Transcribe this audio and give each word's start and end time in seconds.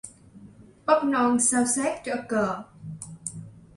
Bắp 0.85 1.03
non 1.11 1.31
xao 1.45 1.65
xác 1.75 2.01
trở 2.05 2.15
cờ 2.29 2.47